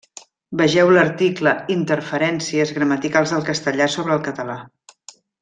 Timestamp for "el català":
4.19-4.59